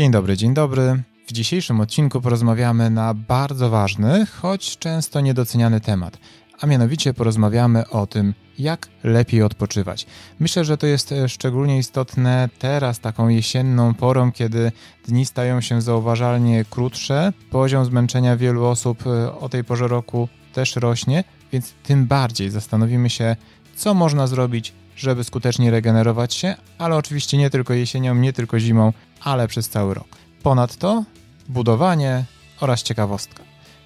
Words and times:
Dzień 0.00 0.10
dobry, 0.10 0.36
dzień 0.36 0.54
dobry. 0.54 1.02
W 1.26 1.32
dzisiejszym 1.32 1.80
odcinku 1.80 2.20
porozmawiamy 2.20 2.90
na 2.90 3.14
bardzo 3.14 3.70
ważny, 3.70 4.26
choć 4.26 4.78
często 4.78 5.20
niedoceniany 5.20 5.80
temat, 5.80 6.18
a 6.60 6.66
mianowicie 6.66 7.14
porozmawiamy 7.14 7.88
o 7.88 8.06
tym, 8.06 8.34
jak 8.58 8.88
lepiej 9.04 9.42
odpoczywać. 9.42 10.06
Myślę, 10.38 10.64
że 10.64 10.76
to 10.76 10.86
jest 10.86 11.12
e, 11.12 11.28
szczególnie 11.28 11.78
istotne 11.78 12.48
teraz, 12.58 13.00
taką 13.00 13.28
jesienną 13.28 13.94
porą, 13.94 14.32
kiedy 14.32 14.72
dni 15.08 15.26
stają 15.26 15.60
się 15.60 15.82
zauważalnie 15.82 16.64
krótsze, 16.70 17.32
poziom 17.50 17.84
zmęczenia 17.84 18.36
wielu 18.36 18.64
osób 18.64 19.06
e, 19.06 19.32
o 19.32 19.48
tej 19.48 19.64
porze 19.64 19.88
roku 19.88 20.28
też 20.52 20.76
rośnie, 20.76 21.24
więc 21.52 21.74
tym 21.82 22.06
bardziej 22.06 22.50
zastanowimy 22.50 23.10
się, 23.10 23.36
co 23.76 23.94
można 23.94 24.26
zrobić, 24.26 24.72
żeby 25.00 25.24
skutecznie 25.24 25.70
regenerować 25.70 26.34
się, 26.34 26.54
ale 26.78 26.96
oczywiście 26.96 27.38
nie 27.38 27.50
tylko 27.50 27.74
jesienią, 27.74 28.14
nie 28.14 28.32
tylko 28.32 28.60
zimą, 28.60 28.92
ale 29.20 29.48
przez 29.48 29.68
cały 29.68 29.94
rok. 29.94 30.06
Ponadto 30.42 31.04
budowanie 31.48 32.24
oraz 32.60 32.82
ciekawostka. 32.82 33.42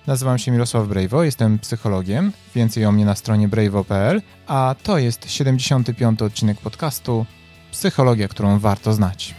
Nazywam 0.06 0.38
się 0.38 0.50
Mirosław 0.50 0.88
Brejwo, 0.88 1.24
jestem 1.24 1.58
psychologiem, 1.58 2.32
więcej 2.55 2.86
o 2.86 2.92
mnie 2.92 3.05
na 3.05 3.14
stronie 3.14 3.48
brejwo.pl, 3.48 4.22
a 4.46 4.74
to 4.82 4.98
jest 4.98 5.30
75. 5.30 6.22
odcinek 6.22 6.60
podcastu 6.60 7.27
Psychologia, 7.72 8.28
którą 8.28 8.58
warto 8.58 8.92
znać. 8.92 9.34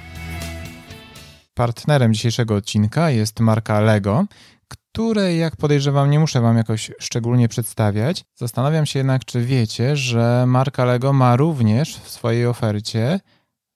Partnerem 1.54 2.14
dzisiejszego 2.14 2.55
odcinka 2.55 3.10
jest 3.10 3.40
marka 3.40 3.80
Lego, 3.80 4.26
której, 4.95 5.40
jak 5.40 5.55
podejrzewam, 5.55 6.12
nie 6.12 6.20
muszę 6.20 6.41
Wam 6.41 6.58
jakoś 6.58 6.91
szczególnie 6.99 7.48
przedstawiać. 7.48 8.26
Zastanawiam 8.35 8.85
się 8.85 8.99
jednak, 8.99 9.26
czy 9.26 9.41
wiecie, 9.41 9.95
że 9.95 10.44
marka 10.48 10.85
Lego 10.85 11.13
ma 11.13 11.35
również 11.35 11.98
w 11.98 12.09
swojej 12.09 12.48
ofercie 12.48 13.20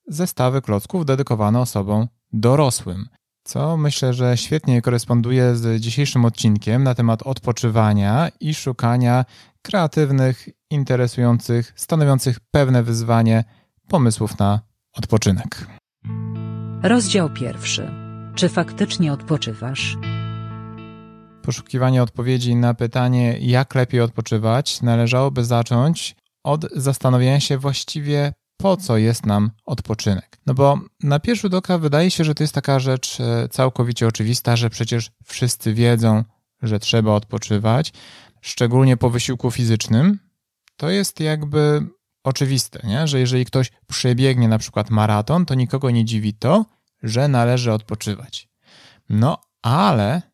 zestawy 0.08 0.62
klocków 0.62 1.06
dedykowane 1.06 1.60
osobom 1.60 2.08
dorosłym. 2.34 3.10
Co 3.44 3.78
myślę, 3.78 4.14
że 4.14 4.38
świetnie 4.38 4.82
koresponduje 4.82 5.56
z 5.56 5.82
dzisiejszym 5.82 6.26
odcinkiem 6.26 6.84
na 6.84 6.96
temat 6.96 7.24
odpoczywania 7.24 8.30
i 8.40 8.54
szukania 8.54 9.26
kreatywnych, 9.62 10.50
interesujących, 10.70 11.74
stanowiących 11.76 12.40
pewne 12.52 12.84
wyzwanie 12.84 13.44
pomysłów 13.88 14.40
na 14.40 14.60
odpoczynek. 14.94 15.68
Rozdział 16.84 17.30
pierwszy. 17.30 17.92
Czy 18.36 18.50
faktycznie 18.50 19.14
odpoczywasz? 19.14 19.98
Poszukiwanie 21.50 22.04
odpowiedzi 22.04 22.56
na 22.56 22.74
pytanie, 22.74 23.38
jak 23.40 23.76
lepiej 23.76 24.02
odpoczywać, 24.02 24.82
należałoby 24.82 25.46
zacząć 25.46 26.16
od 26.44 26.66
zastanowienia 26.76 27.40
się 27.40 27.58
właściwie, 27.58 28.34
po 28.58 28.78
co 28.78 28.98
jest 28.98 29.26
nam 29.26 29.52
odpoczynek. 29.66 30.38
No 30.46 30.54
bo 30.54 30.80
na 31.04 31.20
pierwszy 31.20 31.42
rzut 31.42 31.54
oka 31.54 31.78
wydaje 31.78 32.12
się, 32.12 32.24
że 32.24 32.36
to 32.36 32.44
jest 32.44 32.54
taka 32.54 32.80
rzecz 32.80 33.20
e, 33.20 33.48
całkowicie 33.48 34.08
oczywista, 34.08 34.56
że 34.56 34.70
przecież 34.70 35.12
wszyscy 35.26 35.74
wiedzą, 35.74 36.24
że 36.62 36.80
trzeba 36.80 37.12
odpoczywać, 37.12 37.94
szczególnie 38.42 38.98
po 38.98 39.10
wysiłku 39.10 39.52
fizycznym. 39.52 40.20
To 40.78 40.90
jest 40.90 41.20
jakby 41.20 41.88
oczywiste, 42.24 42.88
nie? 42.88 43.08
że 43.08 43.20
jeżeli 43.20 43.46
ktoś 43.46 43.72
przebiegnie 43.88 44.48
na 44.48 44.58
przykład 44.58 44.90
maraton, 44.90 45.46
to 45.46 45.54
nikogo 45.56 45.90
nie 45.90 46.06
dziwi 46.06 46.34
to, 46.34 46.66
że 47.04 47.28
należy 47.28 47.74
odpoczywać. 47.74 48.50
No 49.10 49.38
ale 49.62 50.29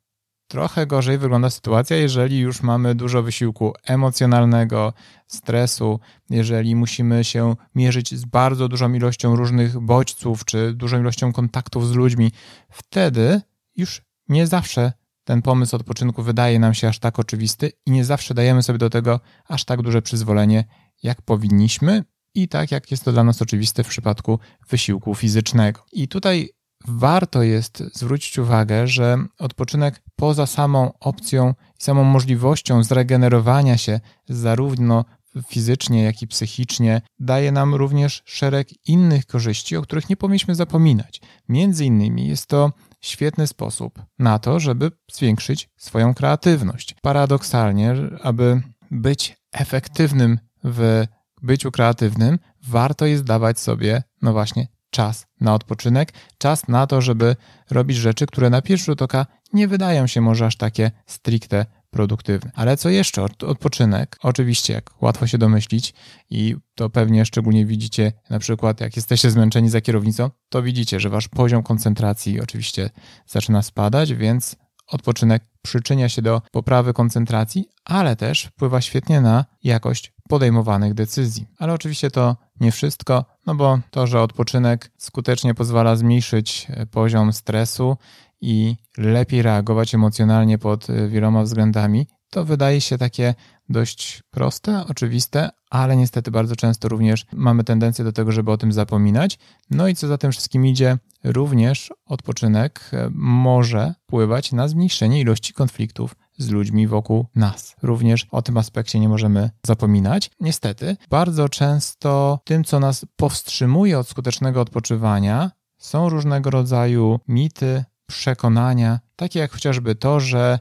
Trochę 0.48 0.88
gorzej 0.88 1.18
wygląda 1.18 1.50
sytuacja, 1.50 1.98
jeżeli 1.98 2.40
już 2.40 2.62
mamy 2.62 2.96
dużo 2.96 3.24
wysiłku 3.24 3.74
emocjonalnego, 3.84 4.94
stresu, 5.28 6.00
jeżeli 6.30 6.76
musimy 6.76 7.24
się 7.24 7.56
mierzyć 7.76 8.16
z 8.16 8.26
bardzo 8.26 8.68
dużą 8.68 8.94
ilością 8.94 9.36
różnych 9.36 9.80
bodźców 9.80 10.46
czy 10.46 10.74
dużą 10.74 11.00
ilością 11.00 11.34
kontaktów 11.34 11.88
z 11.88 11.92
ludźmi. 11.92 12.32
Wtedy 12.70 13.42
już 13.76 14.02
nie 14.30 14.48
zawsze 14.48 14.94
ten 15.24 15.42
pomysł 15.42 15.76
odpoczynku 15.76 16.24
wydaje 16.24 16.60
nam 16.60 16.74
się 16.74 16.88
aż 16.88 17.00
tak 17.00 17.20
oczywisty 17.20 17.72
i 17.86 17.92
nie 17.92 18.06
zawsze 18.06 18.34
dajemy 18.34 18.64
sobie 18.64 18.80
do 18.80 18.90
tego 18.90 19.20
aż 19.48 19.66
tak 19.66 19.82
duże 19.82 20.02
przyzwolenie, 20.02 20.64
jak 21.04 21.22
powinniśmy 21.22 22.04
i 22.36 22.48
tak 22.48 22.72
jak 22.72 22.92
jest 22.92 23.04
to 23.04 23.12
dla 23.12 23.24
nas 23.24 23.42
oczywiste 23.42 23.84
w 23.84 23.88
przypadku 23.88 24.40
wysiłku 24.70 25.16
fizycznego. 25.16 25.86
I 25.92 26.08
tutaj 26.08 26.50
warto 26.88 27.44
jest 27.44 27.84
zwrócić 27.94 28.38
uwagę, 28.40 28.88
że 28.88 29.18
odpoczynek 29.40 30.04
poza 30.16 30.46
samą 30.46 30.94
opcją 31.00 31.54
i 31.80 31.84
samą 31.84 32.04
możliwością 32.04 32.84
zregenerowania 32.84 33.78
się 33.78 34.00
zarówno 34.30 35.06
fizycznie, 35.48 36.04
jak 36.04 36.22
i 36.22 36.28
psychicznie, 36.28 37.02
daje 37.20 37.52
nam 37.52 37.76
również 37.76 38.22
szereg 38.26 38.88
innych 38.88 39.26
korzyści, 39.26 39.78
o 39.78 39.82
których 39.82 40.10
nie 40.10 40.18
powinniśmy 40.18 40.56
zapominać. 40.56 41.22
Między 41.50 41.86
innymi 41.86 42.28
jest 42.28 42.48
to 42.48 42.72
świetny 43.02 43.48
sposób 43.48 44.02
na 44.20 44.40
to, 44.40 44.60
żeby 44.60 44.92
zwiększyć 45.12 45.70
swoją 45.78 46.14
kreatywność. 46.14 46.96
Paradoksalnie, 47.02 47.96
aby 48.24 48.62
być 48.92 49.38
efektywnym 49.52 50.40
w 50.64 51.06
byciu 51.42 51.72
kreatywnym, 51.72 52.40
warto 52.68 53.06
jest 53.06 53.24
dawać 53.24 53.60
sobie, 53.60 54.04
no 54.22 54.34
właśnie, 54.34 54.68
czas 54.96 55.28
na 55.42 55.54
odpoczynek, 55.54 56.14
czas 56.38 56.68
na 56.68 56.88
to, 56.88 57.02
żeby 57.02 57.36
robić 57.72 57.98
rzeczy, 57.98 58.26
które 58.26 58.50
na 58.50 58.62
pierwszy 58.62 58.86
rzut 58.86 59.02
oka 59.02 59.26
nie 59.54 59.68
wydają 59.68 60.08
się 60.08 60.22
może 60.22 60.46
aż 60.46 60.58
takie 60.58 60.92
stricte 61.06 61.66
produktywne. 61.90 62.52
Ale 62.56 62.78
co 62.78 62.90
jeszcze? 62.90 63.24
Odpoczynek, 63.24 64.18
oczywiście, 64.22 64.74
jak 64.74 65.02
łatwo 65.02 65.28
się 65.28 65.38
domyślić, 65.38 65.94
i 66.30 66.56
to 66.76 66.90
pewnie 66.90 67.26
szczególnie 67.26 67.66
widzicie, 67.66 68.12
na 68.30 68.40
przykład, 68.40 68.82
jak 68.82 68.96
jesteście 68.96 69.32
zmęczeni 69.32 69.70
za 69.70 69.82
kierownicą, 69.82 70.30
to 70.50 70.64
widzicie, 70.64 71.00
że 71.00 71.10
wasz 71.10 71.28
poziom 71.28 71.64
koncentracji 71.64 72.42
oczywiście 72.42 72.90
zaczyna 73.28 73.62
spadać, 73.62 74.14
więc 74.14 74.56
odpoczynek 74.88 75.44
przyczynia 75.62 76.10
się 76.10 76.22
do 76.22 76.42
poprawy 76.52 76.94
koncentracji, 76.94 77.70
ale 77.86 78.16
też 78.16 78.44
wpływa 78.44 78.82
świetnie 78.82 79.22
na 79.22 79.46
jakość 79.64 80.14
podejmowanych 80.30 80.94
decyzji. 80.94 81.48
Ale 81.60 81.74
oczywiście 81.74 82.12
to 82.12 82.36
nie 82.60 82.72
wszystko, 82.72 83.26
no 83.46 83.56
bo 83.56 83.80
to, 83.92 84.08
że 84.08 84.22
odpoczynek 84.22 84.92
skutecznie 84.98 85.54
pozwala 85.54 85.96
zmniejszyć 85.96 86.68
e, 86.70 86.86
poziom 86.86 87.34
stresu 87.34 87.98
i 88.42 88.76
lepiej 88.98 89.42
reagować 89.42 89.96
emocjonalnie 89.96 90.58
pod 90.58 90.90
e, 90.90 91.08
wieloma 91.08 91.44
względami, 91.44 92.08
to 92.30 92.46
wydaje 92.46 92.82
się 92.82 92.98
takie 92.98 93.36
dość 93.70 94.24
proste, 94.32 94.86
oczywiste, 94.90 95.50
ale 95.70 95.98
niestety 95.98 96.32
bardzo 96.32 96.56
często 96.56 96.88
również 96.88 97.26
mamy 97.34 97.64
tendencję 97.64 98.06
do 98.06 98.12
tego, 98.12 98.32
żeby 98.32 98.52
o 98.52 98.58
tym 98.58 98.72
zapominać. 98.72 99.40
No 99.70 99.88
i 99.88 99.96
co 99.96 100.08
za 100.08 100.18
tym 100.18 100.32
wszystkim 100.32 100.66
idzie, 100.66 100.98
również 101.24 101.94
odpoczynek 102.06 102.90
e, 102.94 103.10
może 103.14 103.94
wpływać 104.04 104.52
na 104.52 104.68
zmniejszenie 104.68 105.22
ilości 105.22 105.54
konfliktów 105.54 106.16
z 106.38 106.50
ludźmi 106.50 106.88
wokół 106.88 107.26
nas. 107.36 107.76
Również 107.82 108.28
o 108.32 108.42
tym 108.42 108.58
aspekcie 108.58 109.00
nie 109.00 109.10
możemy 109.10 109.50
zapominać. 109.66 110.32
Niestety, 110.40 110.98
bardzo 111.10 111.50
często 111.50 112.40
tym, 112.44 112.64
co 112.64 112.80
nas 112.80 113.06
powstrzymuje 113.16 114.00
od 114.00 114.08
skutecznego 114.08 114.62
odpoczywania, 114.62 115.52
są 115.78 116.10
różnego 116.10 116.50
rodzaju 116.50 117.20
mity, 117.28 117.84
przekonania, 118.06 119.00
takie 119.16 119.40
jak 119.40 119.52
chociażby 119.52 119.96
to, 119.96 120.20
że 120.20 120.60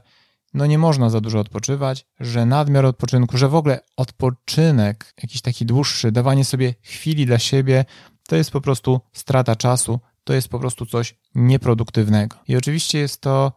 no 0.55 0.65
nie 0.65 0.77
można 0.77 1.09
za 1.09 1.21
dużo 1.21 1.39
odpoczywać, 1.39 2.05
że 2.19 2.45
nadmiar 2.45 2.85
odpoczynku, 2.85 3.37
że 3.37 3.49
w 3.49 3.55
ogóle 3.55 3.79
odpoczynek, 3.97 5.13
jakiś 5.23 5.41
taki 5.41 5.65
dłuższy, 5.65 6.11
dawanie 6.11 6.45
sobie 6.45 6.73
chwili 6.81 7.25
dla 7.25 7.39
siebie, 7.39 7.85
to 8.27 8.35
jest 8.35 8.51
po 8.51 8.61
prostu 8.61 9.01
strata 9.13 9.55
czasu, 9.55 9.99
to 10.23 10.33
jest 10.33 10.47
po 10.49 10.59
prostu 10.59 10.85
coś 10.85 11.15
nieproduktywnego. 11.35 12.37
I 12.47 12.55
oczywiście 12.55 12.99
jest 12.99 13.21
to 13.21 13.51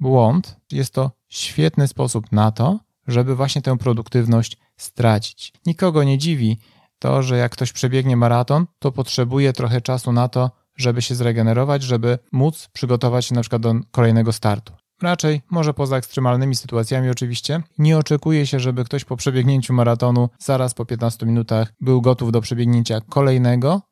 błąd, 0.00 0.56
jest 0.72 0.94
to 0.94 1.10
świetny 1.28 1.88
sposób 1.88 2.32
na 2.32 2.52
to, 2.52 2.80
żeby 3.06 3.36
właśnie 3.36 3.62
tę 3.62 3.78
produktywność 3.78 4.56
stracić. 4.76 5.52
Nikogo 5.66 6.04
nie 6.04 6.18
dziwi 6.18 6.58
to, 6.98 7.22
że 7.22 7.36
jak 7.36 7.52
ktoś 7.52 7.72
przebiegnie 7.72 8.16
maraton, 8.16 8.66
to 8.78 8.92
potrzebuje 8.92 9.52
trochę 9.52 9.80
czasu 9.80 10.12
na 10.12 10.28
to, 10.28 10.50
żeby 10.76 11.02
się 11.02 11.14
zregenerować, 11.14 11.82
żeby 11.82 12.18
móc 12.32 12.68
przygotować 12.72 13.26
się 13.26 13.34
na 13.34 13.40
przykład 13.40 13.62
do 13.62 13.74
kolejnego 13.90 14.32
startu. 14.32 14.72
Raczej, 15.02 15.42
może 15.50 15.74
poza 15.74 15.96
ekstremalnymi 15.96 16.54
sytuacjami 16.54 17.10
oczywiście, 17.10 17.62
nie 17.78 17.98
oczekuje 17.98 18.46
się, 18.46 18.60
żeby 18.60 18.84
ktoś 18.84 19.04
po 19.04 19.16
przebiegnięciu 19.16 19.72
maratonu 19.72 20.28
zaraz 20.38 20.74
po 20.74 20.84
15 20.84 21.26
minutach 21.26 21.72
był 21.80 22.00
gotów 22.00 22.32
do 22.32 22.40
przebiegnięcia 22.40 23.00
kolejnego 23.00 23.82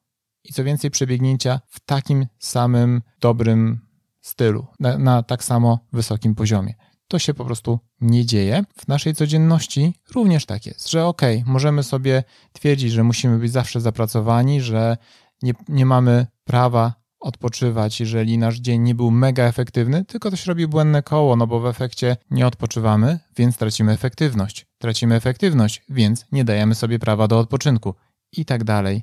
i 0.44 0.53
co 0.53 0.64
więcej 0.64 0.91
przebiegnięcia 0.91 1.61
w 1.69 1.81
takim 1.81 2.26
samym 2.38 3.03
dobrym 3.20 3.81
stylu, 4.20 4.67
na, 4.81 4.99
na 4.99 5.23
tak 5.23 5.44
samo 5.44 5.79
wysokim 5.93 6.35
poziomie. 6.35 6.75
To 7.08 7.19
się 7.19 7.35
po 7.35 7.44
prostu 7.44 7.79
nie 8.00 8.26
dzieje. 8.26 8.64
W 8.76 8.88
naszej 8.88 9.14
codzienności 9.14 9.94
również 10.14 10.47
tak 10.47 10.67
jest, 10.67 10.91
że 10.91 11.06
okej, 11.06 11.41
okay, 11.41 11.53
możemy 11.53 11.82
sobie 11.82 12.25
twierdzić, 12.53 12.93
że 12.93 13.03
musimy 13.03 13.38
być 13.38 13.53
zawsze 13.53 13.81
zapracowani, 13.81 14.61
że 14.61 14.97
nie, 15.43 15.53
nie 15.69 15.87
mamy 15.87 16.26
prawa 16.44 16.94
odpoczywać, 17.26 18.00
jeżeli 18.00 18.38
nasz 18.38 18.56
dzień 18.56 18.82
nie 18.82 18.94
był 18.94 19.11
mega 19.11 19.44
efektywny, 19.44 20.05
tylko 20.05 20.37
się 20.37 20.49
robi 20.49 20.67
błędne 20.67 21.02
koło, 21.02 21.37
no 21.37 21.46
bo 21.46 21.61
w 21.61 21.67
efekcie 21.67 22.17
nie 22.31 22.46
odpoczywamy, 22.46 23.19
więc 23.37 23.56
tracimy 23.56 23.93
efektywność. 23.93 24.67
Tracimy 24.78 25.14
efektywność, 25.14 25.82
więc 25.88 26.26
nie 26.32 26.44
dajemy 26.44 26.75
sobie 26.75 26.99
prawa 26.99 27.28
do 27.28 27.38
odpoczynku. 27.38 27.94
I 28.32 28.44
tak 28.44 28.64
dalej, 28.64 29.02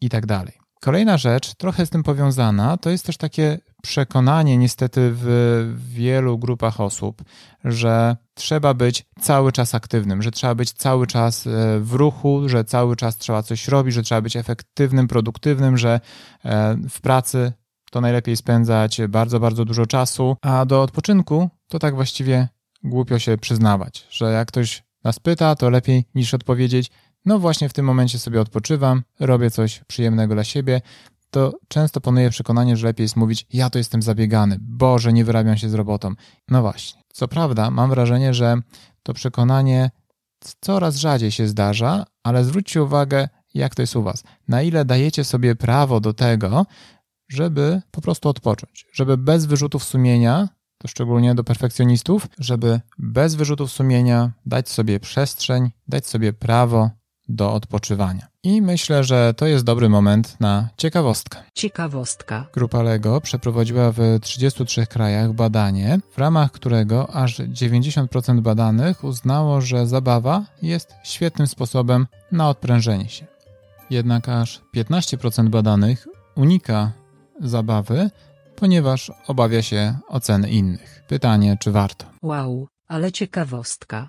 i 0.00 0.08
tak 0.08 0.26
dalej. 0.26 0.64
Kolejna 0.80 1.18
rzecz, 1.18 1.54
trochę 1.54 1.86
z 1.86 1.90
tym 1.90 2.02
powiązana, 2.02 2.76
to 2.76 2.90
jest 2.90 3.06
też 3.06 3.16
takie 3.16 3.58
przekonanie 3.82 4.56
niestety 4.56 5.10
w 5.14 5.74
wielu 5.88 6.38
grupach 6.38 6.80
osób, 6.80 7.22
że 7.64 8.16
trzeba 8.34 8.74
być 8.74 9.06
cały 9.20 9.52
czas 9.52 9.74
aktywnym, 9.74 10.22
że 10.22 10.30
trzeba 10.30 10.54
być 10.54 10.72
cały 10.72 11.06
czas 11.06 11.46
e, 11.46 11.50
w 11.80 11.92
ruchu, 11.92 12.48
że 12.48 12.64
cały 12.64 12.96
czas 12.96 13.16
trzeba 13.16 13.42
coś 13.42 13.68
robić, 13.68 13.94
że 13.94 14.02
trzeba 14.02 14.20
być 14.20 14.36
efektywnym, 14.36 15.08
produktywnym, 15.08 15.78
że 15.78 16.00
e, 16.44 16.76
w 16.90 17.00
pracy 17.00 17.52
to 17.94 18.00
najlepiej 18.00 18.36
spędzać 18.36 19.00
bardzo, 19.08 19.40
bardzo 19.40 19.64
dużo 19.64 19.86
czasu, 19.86 20.36
a 20.42 20.64
do 20.64 20.82
odpoczynku 20.82 21.50
to 21.68 21.78
tak 21.78 21.94
właściwie 21.94 22.48
głupio 22.84 23.18
się 23.18 23.38
przyznawać, 23.38 24.06
że 24.10 24.32
jak 24.32 24.48
ktoś 24.48 24.82
nas 25.04 25.18
pyta, 25.18 25.54
to 25.54 25.70
lepiej 25.70 26.04
niż 26.14 26.34
odpowiedzieć, 26.34 26.90
no 27.24 27.38
właśnie 27.38 27.68
w 27.68 27.72
tym 27.72 27.86
momencie 27.86 28.18
sobie 28.18 28.40
odpoczywam, 28.40 29.02
robię 29.20 29.50
coś 29.50 29.80
przyjemnego 29.86 30.34
dla 30.34 30.44
siebie, 30.44 30.80
to 31.30 31.52
często 31.68 32.00
panuje 32.00 32.30
przekonanie, 32.30 32.76
że 32.76 32.86
lepiej 32.86 33.04
jest 33.04 33.16
mówić, 33.16 33.46
ja 33.52 33.70
to 33.70 33.78
jestem 33.78 34.02
zabiegany, 34.02 34.56
Boże, 34.60 35.12
nie 35.12 35.24
wyrabiam 35.24 35.56
się 35.56 35.68
z 35.68 35.74
robotą. 35.74 36.14
No 36.48 36.62
właśnie. 36.62 37.02
Co 37.12 37.28
prawda, 37.28 37.70
mam 37.70 37.90
wrażenie, 37.90 38.34
że 38.34 38.56
to 39.02 39.14
przekonanie 39.14 39.90
coraz 40.60 40.96
rzadziej 40.96 41.30
się 41.30 41.48
zdarza, 41.48 42.04
ale 42.22 42.44
zwróćcie 42.44 42.82
uwagę, 42.82 43.28
jak 43.54 43.74
to 43.74 43.82
jest 43.82 43.96
u 43.96 44.02
Was. 44.02 44.22
Na 44.48 44.62
ile 44.62 44.84
dajecie 44.84 45.24
sobie 45.24 45.56
prawo 45.56 46.00
do 46.00 46.14
tego, 46.14 46.66
żeby 47.34 47.82
po 47.90 48.00
prostu 48.00 48.28
odpocząć, 48.28 48.86
żeby 48.92 49.16
bez 49.16 49.46
wyrzutów 49.46 49.84
sumienia, 49.84 50.48
to 50.78 50.88
szczególnie 50.88 51.34
do 51.34 51.44
perfekcjonistów, 51.44 52.26
żeby 52.38 52.80
bez 52.98 53.34
wyrzutów 53.34 53.72
sumienia 53.72 54.32
dać 54.46 54.68
sobie 54.68 55.00
przestrzeń, 55.00 55.70
dać 55.88 56.06
sobie 56.06 56.32
prawo 56.32 56.90
do 57.28 57.52
odpoczywania. 57.52 58.26
I 58.42 58.62
myślę, 58.62 59.04
że 59.04 59.34
to 59.34 59.46
jest 59.46 59.64
dobry 59.64 59.88
moment 59.88 60.36
na 60.40 60.68
ciekawostkę. 60.76 61.38
Ciekawostka. 61.54 62.46
Grupa 62.52 62.82
LEGO 62.82 63.20
przeprowadziła 63.20 63.92
w 63.92 63.98
33 64.20 64.86
krajach 64.86 65.32
badanie, 65.32 66.00
w 66.10 66.18
ramach 66.18 66.52
którego 66.52 67.14
aż 67.14 67.38
90% 67.38 68.40
badanych 68.40 69.04
uznało, 69.04 69.60
że 69.60 69.86
zabawa 69.86 70.44
jest 70.62 70.94
świetnym 71.04 71.46
sposobem 71.46 72.06
na 72.32 72.48
odprężenie 72.48 73.08
się. 73.08 73.26
Jednak 73.90 74.28
aż 74.28 74.60
15% 74.76 75.48
badanych 75.48 76.06
unika 76.34 76.92
zabawy, 77.40 78.10
ponieważ 78.56 79.12
obawia 79.26 79.62
się 79.62 79.98
oceny 80.08 80.50
innych. 80.50 81.02
Pytanie, 81.08 81.56
czy 81.60 81.70
warto? 81.72 82.06
Wow, 82.22 82.68
ale 82.88 83.12
ciekawostka. 83.12 84.08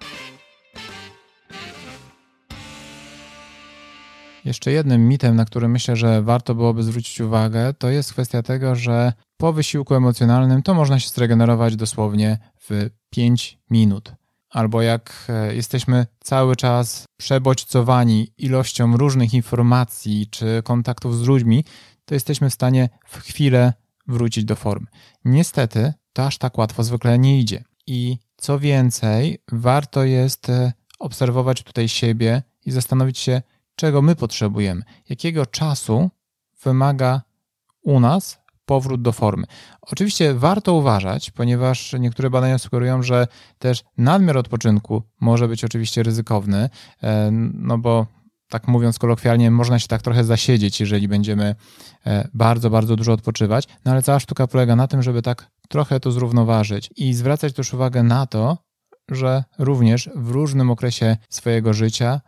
Jeszcze 4.46 4.72
jednym 4.72 5.08
mitem, 5.08 5.36
na 5.36 5.46
który 5.46 5.68
myślę, 5.68 5.96
że 5.96 6.22
warto 6.22 6.56
byłoby 6.56 6.84
zwrócić 6.84 7.22
uwagę, 7.22 7.74
to 7.74 7.90
jest 7.90 8.14
kwestia 8.14 8.44
tego, 8.44 8.76
że 8.76 9.14
po 9.38 9.54
wysiłku 9.54 9.96
emocjonalnym 9.96 10.64
to 10.64 10.74
można 10.74 11.00
się 11.00 11.10
zregenerować 11.10 11.76
dosłownie 11.76 12.38
w 12.70 12.90
5 13.10 13.60
minut. 13.70 14.14
Albo 14.50 14.82
jak 14.82 15.26
e, 15.30 15.56
jesteśmy 15.56 16.06
cały 16.20 16.56
czas 16.56 17.06
przebodźcowani 17.18 18.28
ilością 18.38 18.98
różnych 18.98 19.34
informacji 19.34 20.28
czy 20.32 20.62
kontaktów 20.64 21.18
z 21.18 21.28
ludźmi, 21.28 21.64
to 22.06 22.14
jesteśmy 22.14 22.50
w 22.50 22.54
stanie 22.54 22.90
w 23.06 23.18
chwilę 23.18 23.74
wrócić 24.08 24.46
do 24.46 24.56
formy. 24.56 24.88
Niestety, 25.26 25.94
to 26.14 26.26
aż 26.26 26.38
tak 26.38 26.58
łatwo 26.58 26.84
zwykle 26.84 27.20
nie 27.20 27.40
idzie. 27.40 27.64
I 27.88 28.18
co 28.38 28.60
więcej, 28.60 29.40
warto 29.52 30.04
jest 30.04 30.50
e, 30.50 30.74
obserwować 31.00 31.64
tutaj 31.64 31.88
siebie 31.88 32.44
i 32.66 32.72
zastanowić 32.72 33.20
się, 33.20 33.42
czego 33.76 34.02
my 34.02 34.16
potrzebujemy, 34.16 34.82
jakiego 35.10 35.46
czasu 35.46 36.10
wymaga 36.64 37.22
u 37.82 38.00
nas 38.00 38.46
powrót 38.66 39.02
do 39.02 39.12
formy. 39.12 39.48
Oczywiście 39.82 40.34
warto 40.34 40.74
uważać, 40.74 41.32
ponieważ 41.32 41.94
niektóre 42.00 42.30
badania 42.30 42.58
sugerują, 42.58 43.04
że 43.04 43.28
też 43.60 43.84
nadmiar 43.98 44.38
odpoczynku 44.38 45.04
może 45.22 45.48
być 45.48 45.64
oczywiście 45.64 46.04
ryzykowny, 46.04 46.70
e, 47.04 47.30
no 47.54 47.78
bo 47.78 48.06
tak 48.50 48.68
mówiąc 48.68 49.00
kolokwialnie, 49.00 49.52
można 49.52 49.80
się 49.80 49.88
tak 49.88 50.02
trochę 50.02 50.24
zasiedzieć, 50.24 50.80
jeżeli 50.80 51.08
będziemy 51.08 51.56
e, 52.06 52.28
bardzo, 52.34 52.70
bardzo 52.70 52.96
dużo 52.96 53.14
odpoczywać, 53.14 53.68
no 53.86 53.92
ale 53.92 54.04
cała 54.04 54.20
sztuka 54.20 54.48
polega 54.48 54.76
na 54.76 54.88
tym, 54.88 55.04
żeby 55.04 55.22
tak 55.22 55.52
trochę 55.70 56.00
to 56.00 56.12
zrównoważyć 56.12 56.90
i 56.96 57.14
zwracać 57.14 57.54
też 57.54 57.74
uwagę 57.74 58.04
na 58.04 58.26
to, 58.26 58.58
że 59.12 59.44
również 59.60 60.10
w 60.16 60.32
różnym 60.32 60.72
okresie 60.72 61.18
swojego 61.30 61.74
życia 61.74 62.22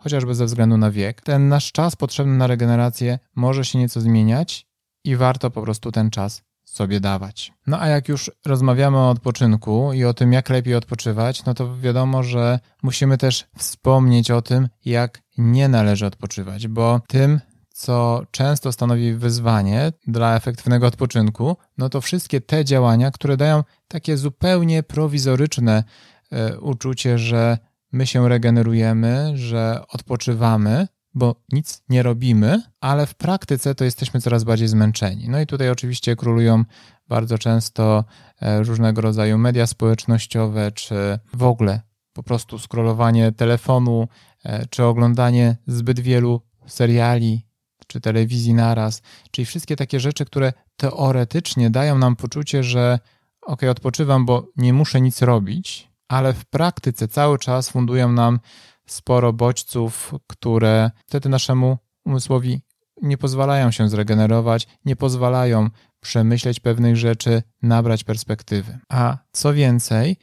chociażby 0.00 0.34
ze 0.34 0.44
względu 0.44 0.76
na 0.76 0.90
wiek. 0.90 1.20
Ten 1.22 1.48
nasz 1.48 1.72
czas 1.72 1.96
potrzebny 1.96 2.36
na 2.36 2.46
regenerację 2.46 3.18
może 3.36 3.64
się 3.64 3.78
nieco 3.78 4.00
zmieniać 4.00 4.66
i 5.04 5.16
warto 5.16 5.50
po 5.50 5.62
prostu 5.62 5.92
ten 5.92 6.10
czas 6.10 6.42
sobie 6.68 7.00
dawać. 7.00 7.52
No 7.66 7.80
a 7.80 7.88
jak 7.88 8.08
już 8.08 8.30
rozmawiamy 8.46 8.96
o 8.96 9.10
odpoczynku 9.10 9.92
i 9.92 10.04
o 10.04 10.14
tym, 10.14 10.32
jak 10.32 10.48
lepiej 10.48 10.74
odpoczywać, 10.74 11.44
no 11.44 11.54
to 11.54 11.78
wiadomo, 11.78 12.22
że 12.22 12.58
musimy 12.82 13.18
też 13.18 13.46
wspomnieć 13.58 14.30
o 14.30 14.42
tym, 14.42 14.68
jak 14.84 15.22
nie 15.38 15.68
należy 15.68 16.06
odpoczywać, 16.06 16.68
bo 16.68 17.00
tym, 17.08 17.40
co 17.78 18.22
często 18.30 18.72
stanowi 18.72 19.14
wyzwanie 19.14 19.92
dla 20.06 20.36
efektywnego 20.36 20.86
odpoczynku, 20.86 21.56
no 21.78 21.88
to 21.88 22.00
wszystkie 22.00 22.40
te 22.40 22.64
działania, 22.64 23.10
które 23.10 23.36
dają 23.36 23.64
takie 23.88 24.16
zupełnie 24.16 24.82
prowizoryczne 24.82 25.84
e, 26.32 26.58
uczucie, 26.60 27.18
że 27.18 27.58
my 27.92 28.06
się 28.06 28.28
regenerujemy, 28.28 29.32
że 29.34 29.82
odpoczywamy, 29.88 30.86
bo 31.14 31.42
nic 31.52 31.82
nie 31.88 32.02
robimy, 32.02 32.62
ale 32.80 33.06
w 33.06 33.14
praktyce 33.14 33.74
to 33.74 33.84
jesteśmy 33.84 34.20
coraz 34.20 34.44
bardziej 34.44 34.68
zmęczeni. 34.68 35.28
No 35.28 35.40
i 35.40 35.46
tutaj 35.46 35.70
oczywiście 35.70 36.16
królują 36.16 36.64
bardzo 37.08 37.38
często 37.38 38.04
e, 38.40 38.62
różnego 38.62 39.00
rodzaju 39.00 39.38
media 39.38 39.66
społecznościowe, 39.66 40.72
czy 40.72 41.18
w 41.34 41.42
ogóle 41.42 41.80
po 42.12 42.22
prostu 42.22 42.58
scrollowanie 42.58 43.32
telefonu, 43.32 44.08
e, 44.44 44.66
czy 44.66 44.84
oglądanie 44.84 45.56
zbyt 45.66 46.00
wielu 46.00 46.42
seriali, 46.66 47.46
czy 47.86 48.00
telewizji 48.00 48.54
naraz, 48.54 49.02
czyli 49.30 49.46
wszystkie 49.46 49.76
takie 49.76 50.00
rzeczy, 50.00 50.24
które 50.24 50.52
teoretycznie 50.76 51.70
dają 51.70 51.98
nam 51.98 52.16
poczucie, 52.16 52.62
że 52.62 52.98
ok, 53.42 53.62
odpoczywam, 53.62 54.26
bo 54.26 54.48
nie 54.56 54.72
muszę 54.72 55.00
nic 55.00 55.22
robić, 55.22 55.90
ale 56.08 56.32
w 56.32 56.44
praktyce 56.44 57.08
cały 57.08 57.38
czas 57.38 57.70
fundują 57.70 58.12
nam 58.12 58.40
sporo 58.88 59.32
bodźców, 59.32 60.14
które 60.26 60.90
wtedy 61.06 61.28
naszemu 61.28 61.78
umysłowi 62.04 62.62
nie 63.02 63.18
pozwalają 63.18 63.70
się 63.70 63.88
zregenerować, 63.88 64.66
nie 64.84 64.96
pozwalają 64.96 65.70
przemyśleć 66.00 66.60
pewnych 66.60 66.96
rzeczy, 66.96 67.42
nabrać 67.62 68.04
perspektywy. 68.04 68.78
A 68.88 69.18
co 69.32 69.54
więcej, 69.54 70.16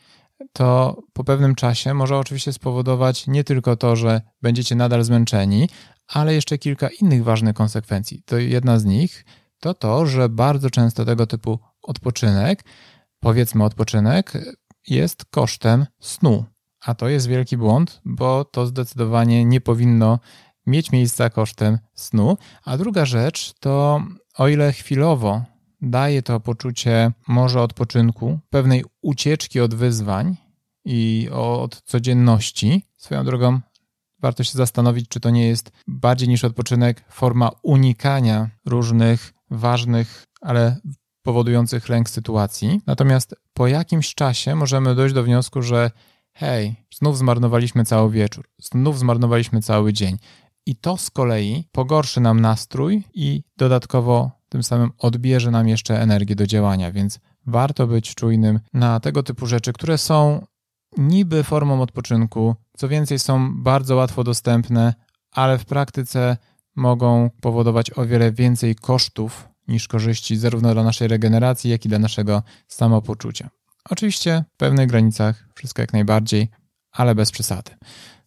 to 0.54 0.98
po 1.14 1.24
pewnym 1.24 1.56
czasie 1.56 1.94
może 1.94 2.18
oczywiście 2.18 2.54
spowodować 2.54 3.28
nie 3.28 3.44
tylko 3.44 3.76
to, 3.76 3.96
że 3.96 4.22
będziecie 4.42 4.76
nadal 4.76 5.04
zmęczeni, 5.04 5.70
ale 6.08 6.34
jeszcze 6.34 6.58
kilka 6.58 6.90
innych 7.02 7.24
ważnych 7.24 7.56
konsekwencji. 7.56 8.24
To 8.26 8.38
jedna 8.38 8.80
z 8.80 8.86
nich 8.86 9.26
to 9.60 9.74
to, 9.74 10.06
że 10.06 10.30
bardzo 10.30 10.70
często 10.70 11.06
tego 11.06 11.28
typu 11.28 11.60
odpoczynek, 11.82 12.64
powiedzmy 13.20 13.64
odpoczynek, 13.64 14.34
jest 14.88 15.26
kosztem 15.26 15.86
snu. 16.00 16.46
A 16.86 16.96
to 16.96 17.10
jest 17.10 17.28
wielki 17.28 17.58
błąd, 17.58 18.02
bo 18.06 18.46
to 18.46 18.66
zdecydowanie 18.68 19.46
nie 19.46 19.62
powinno 19.62 20.20
mieć 20.68 20.92
miejsca 20.92 21.30
kosztem 21.30 21.80
snu. 21.94 22.38
A 22.66 22.78
druga 22.78 23.06
rzecz 23.06 23.54
to, 23.60 24.04
o 24.38 24.48
ile 24.48 24.74
chwilowo 24.74 25.44
daje 25.82 26.22
to 26.22 26.40
poczucie 26.40 27.12
może 27.28 27.62
odpoczynku, 27.62 28.40
pewnej 28.50 28.84
ucieczki 29.02 29.60
od 29.60 29.76
wyzwań 29.76 30.36
i 30.86 31.30
od 31.32 31.82
codzienności, 31.82 32.86
swoją 32.98 33.26
drogą 33.26 33.60
warto 34.20 34.44
się 34.44 34.58
zastanowić, 34.58 35.08
czy 35.10 35.20
to 35.20 35.30
nie 35.30 35.48
jest 35.48 35.72
bardziej 35.88 36.28
niż 36.28 36.44
odpoczynek 36.44 37.04
forma 37.10 37.52
unikania 37.64 38.50
różnych 38.66 39.34
ważnych, 39.52 40.24
ale 40.42 40.78
powodujących 41.22 41.90
lęk 41.90 42.10
sytuacji. 42.10 42.82
Natomiast 42.88 43.36
po 43.54 43.68
jakimś 43.68 44.16
czasie 44.16 44.56
możemy 44.56 44.96
dojść 44.96 45.16
do 45.16 45.24
wniosku, 45.24 45.62
że 45.62 45.92
hej, 46.36 46.76
znów 46.94 47.18
zmarnowaliśmy 47.18 47.86
cały 47.86 48.12
wieczór, 48.12 48.46
znów 48.58 49.00
zmarnowaliśmy 49.00 49.62
cały 49.62 49.94
dzień. 49.94 50.18
I 50.66 50.76
to 50.76 50.98
z 50.98 51.10
kolei 51.10 51.68
pogorszy 51.72 52.22
nam 52.22 52.40
nastrój 52.40 53.04
i 53.14 53.44
dodatkowo 53.58 54.32
tym 54.50 54.64
samym 54.64 54.92
odbierze 54.98 55.52
nam 55.52 55.68
jeszcze 55.68 56.02
energię 56.02 56.36
do 56.36 56.48
działania, 56.48 56.92
więc 56.92 57.20
warto 57.48 57.88
być 57.88 58.16
czujnym 58.16 58.60
na 58.74 59.00
tego 59.00 59.24
typu 59.24 59.46
rzeczy, 59.46 59.74
które 59.74 59.98
są 59.98 60.46
niby 60.98 61.44
formą 61.44 61.82
odpoczynku, 61.82 62.56
co 62.78 62.88
więcej 62.88 63.20
są 63.20 63.64
bardzo 63.64 63.96
łatwo 63.96 64.24
dostępne, 64.24 64.94
ale 65.32 65.58
w 65.58 65.66
praktyce 65.66 66.38
mogą 66.76 67.30
powodować 67.42 67.98
o 67.98 68.06
wiele 68.06 68.32
więcej 68.32 68.76
kosztów 68.76 69.50
niż 69.68 69.88
korzyści 69.88 70.38
zarówno 70.38 70.74
dla 70.74 70.84
naszej 70.84 71.08
regeneracji, 71.08 71.72
jak 71.72 71.86
i 71.86 71.90
dla 71.90 72.00
naszego 72.00 72.44
samopoczucia. 72.68 73.50
Oczywiście 73.90 74.44
w 74.54 74.58
pewnych 74.58 74.88
granicach 74.88 75.48
wszystko 75.56 75.82
jak 75.82 75.94
najbardziej, 75.94 76.50
ale 76.92 77.16
bez 77.16 77.32
przesady. 77.32 77.72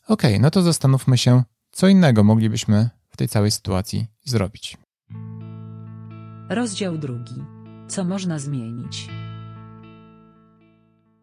Ok, 0.09 0.23
no 0.41 0.50
to 0.50 0.62
zastanówmy 0.62 1.19
się, 1.19 1.43
co 1.71 1.88
innego 1.88 2.25
moglibyśmy 2.25 2.91
w 3.09 3.17
tej 3.17 3.29
całej 3.29 3.50
sytuacji 3.50 4.07
zrobić. 4.25 4.77
Rozdział 6.49 6.99
drugi. 6.99 7.35
Co 7.88 8.05
można 8.05 8.38
zmienić? 8.38 9.09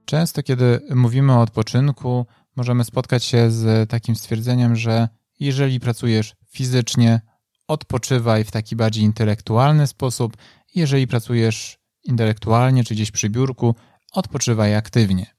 Często, 0.05 0.43
kiedy 0.43 0.79
mówimy 0.95 1.33
o 1.33 1.41
odpoczynku, 1.41 2.25
możemy 2.55 2.83
spotkać 2.83 3.23
się 3.23 3.51
z 3.51 3.89
takim 3.89 4.15
stwierdzeniem, 4.15 4.75
że 4.75 5.09
jeżeli 5.39 5.79
pracujesz 5.79 6.35
fizycznie, 6.49 7.21
odpoczywaj 7.67 8.43
w 8.43 8.51
taki 8.51 8.75
bardziej 8.75 9.03
intelektualny 9.03 9.87
sposób. 9.87 10.37
Jeżeli 10.75 11.07
pracujesz 11.07 11.77
intelektualnie 12.03 12.83
czy 12.83 12.93
gdzieś 12.93 13.11
przy 13.11 13.29
biurku, 13.29 13.75
odpoczywaj 14.15 14.75
aktywnie. 14.75 15.35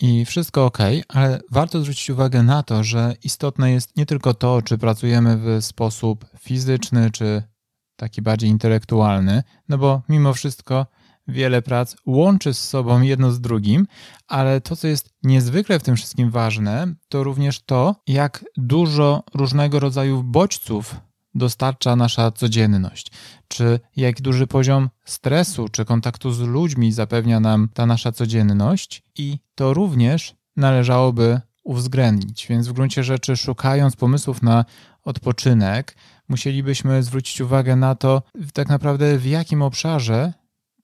I 0.00 0.24
wszystko 0.24 0.64
ok, 0.64 0.78
ale 1.08 1.40
warto 1.50 1.80
zwrócić 1.80 2.10
uwagę 2.10 2.42
na 2.42 2.62
to, 2.62 2.84
że 2.84 3.14
istotne 3.24 3.72
jest 3.72 3.96
nie 3.96 4.06
tylko 4.06 4.34
to, 4.34 4.62
czy 4.62 4.78
pracujemy 4.78 5.36
w 5.36 5.64
sposób 5.64 6.26
fizyczny, 6.38 7.10
czy 7.10 7.42
taki 7.96 8.22
bardziej 8.22 8.50
intelektualny, 8.50 9.42
no 9.68 9.78
bo 9.78 10.02
mimo 10.08 10.32
wszystko 10.32 10.86
wiele 11.28 11.62
prac 11.62 11.96
łączy 12.06 12.54
z 12.54 12.68
sobą 12.68 13.00
jedno 13.00 13.30
z 13.30 13.40
drugim, 13.40 13.86
ale 14.28 14.60
to, 14.60 14.76
co 14.76 14.88
jest 14.88 15.10
niezwykle 15.22 15.78
w 15.78 15.82
tym 15.82 15.96
wszystkim 15.96 16.30
ważne, 16.30 16.94
to 17.08 17.24
również 17.24 17.60
to, 17.60 17.96
jak 18.06 18.44
dużo 18.56 19.22
różnego 19.34 19.80
rodzaju 19.80 20.22
bodźców 20.22 20.96
dostarcza 21.34 21.96
nasza 21.96 22.30
codzienność, 22.30 23.12
czy 23.48 23.80
jak 23.96 24.20
duży 24.20 24.46
poziom 24.46 24.90
stresu 25.04 25.68
czy 25.68 25.84
kontaktu 25.84 26.32
z 26.32 26.40
ludźmi 26.40 26.92
zapewnia 26.92 27.40
nam 27.40 27.68
ta 27.74 27.86
nasza 27.86 28.12
codzienność, 28.12 29.02
i 29.18 29.38
to 29.54 29.74
również 29.74 30.34
należałoby 30.56 31.40
uwzględnić. 31.64 32.46
Więc 32.46 32.68
w 32.68 32.72
gruncie 32.72 33.04
rzeczy, 33.04 33.36
szukając 33.36 33.96
pomysłów 33.96 34.42
na 34.42 34.64
odpoczynek, 35.02 35.96
musielibyśmy 36.28 37.02
zwrócić 37.02 37.40
uwagę 37.40 37.76
na 37.76 37.94
to, 37.94 38.22
tak 38.52 38.68
naprawdę 38.68 39.18
w 39.18 39.26
jakim 39.26 39.62
obszarze 39.62 40.32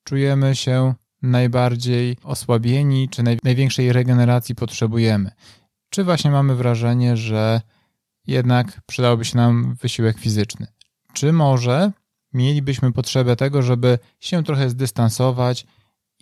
czujemy 0.05 0.57
się 0.57 0.95
najbardziej 1.23 2.17
osłabieni, 2.23 3.09
czy 3.09 3.23
naj, 3.23 3.39
największej 3.45 3.93
regeneracji 3.93 4.55
potrzebujemy. 4.55 5.31
Czy 5.91 6.05
właśnie 6.05 6.31
mamy 6.31 6.55
wrażenie, 6.55 7.17
że 7.17 7.61
jednak 8.27 8.81
przydałby 8.87 9.25
się 9.25 9.37
nam 9.37 9.75
wysiłek 9.75 10.19
fizyczny? 10.19 10.67
Czy 11.13 11.33
może 11.33 11.93
mielibyśmy 12.33 12.93
potrzebę 12.93 13.37
tego, 13.37 13.63
żeby 13.63 13.99
się 14.21 14.45
trochę 14.45 14.71
zdystansować 14.71 15.67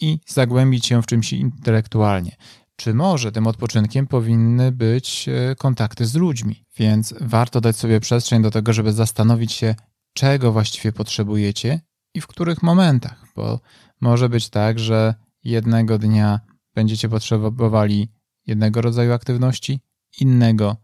i 0.01 0.19
zagłębić 0.27 0.87
się 0.87 1.03
w 1.03 1.07
czymś 1.07 1.33
intelektualnie? 1.33 2.37
Czy 2.77 2.95
może 2.95 3.33
tym 3.33 3.47
odpoczynkiem 3.47 4.07
powinny 4.07 4.73
być 4.73 5.29
e, 5.29 5.55
kontakty 5.55 6.07
z 6.07 6.15
ludźmi? 6.15 6.65
Więc 6.77 7.15
warto 7.21 7.61
dać 7.61 7.77
sobie 7.77 8.01
przestrzeń 8.01 8.43
do 8.43 8.51
tego, 8.51 8.73
żeby 8.73 8.93
zastanowić 8.93 9.53
się, 9.53 9.75
czego 10.13 10.53
właściwie 10.53 10.93
potrzebujecie 10.93 11.81
i 12.15 12.21
w 12.21 12.27
których 12.27 12.63
momentach, 12.63 13.27
bo 13.37 13.61
może 14.01 14.29
być 14.29 14.49
tak, 14.49 14.79
że 14.79 15.15
jednego 15.45 15.99
dnia 15.99 16.41
będziecie 16.75 17.09
potrzebowali 17.09 18.09
jednego 18.47 18.81
rodzaju 18.81 19.13
aktywności, 19.13 19.81
innego 20.21 20.77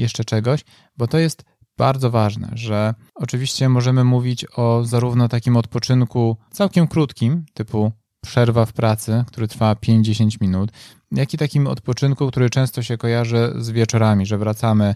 jeszcze 0.00 0.24
czegoś, 0.24 0.64
bo 0.96 1.06
to 1.06 1.18
jest 1.18 1.44
bardzo 1.78 2.10
ważne, 2.10 2.50
że 2.54 2.94
oczywiście 3.14 3.68
możemy 3.68 4.04
mówić 4.04 4.46
o 4.56 4.84
zarówno 4.84 5.28
takim 5.28 5.56
odpoczynku 5.56 6.36
całkiem 6.50 6.88
krótkim, 6.88 7.44
typu 7.54 7.92
przerwa 8.20 8.66
w 8.66 8.72
pracy, 8.72 9.24
który 9.26 9.48
trwa 9.48 9.74
5-10 9.74 10.40
minut, 10.40 10.70
jak 11.12 11.34
i 11.34 11.38
takim 11.38 11.66
odpoczynku, 11.66 12.28
który 12.28 12.50
często 12.50 12.82
się 12.82 12.98
kojarzy 12.98 13.52
z 13.58 13.70
wieczorami, 13.70 14.26
że 14.26 14.38
wracamy 14.38 14.94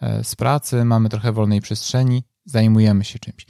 e, 0.00 0.24
z 0.24 0.36
pracy, 0.36 0.84
mamy 0.84 1.08
trochę 1.08 1.32
wolnej 1.32 1.60
przestrzeni, 1.60 2.22
zajmujemy 2.44 3.04
się 3.04 3.18
czymś. 3.18 3.46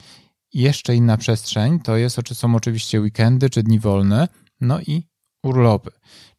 Jeszcze 0.53 0.95
inna 0.95 1.17
przestrzeń 1.17 1.79
to 1.79 1.97
jest, 1.97 2.33
są 2.33 2.55
oczywiście 2.55 3.01
weekendy 3.01 3.49
czy 3.49 3.63
dni 3.63 3.79
wolne, 3.79 4.27
no 4.61 4.81
i 4.81 5.07
urlopy. 5.43 5.91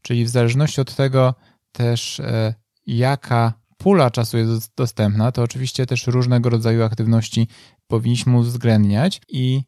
Czyli 0.02 0.24
w 0.24 0.28
zależności 0.28 0.80
od 0.80 0.94
tego 0.94 1.34
też, 1.72 2.20
e, 2.20 2.54
jaka 2.86 3.52
pula 3.76 4.10
czasu 4.10 4.38
jest 4.38 4.74
dostępna, 4.76 5.32
to 5.32 5.42
oczywiście 5.42 5.86
też 5.86 6.06
różnego 6.06 6.50
rodzaju 6.50 6.82
aktywności 6.82 7.48
powinniśmy 7.86 8.38
uwzględniać 8.38 9.20
i 9.28 9.62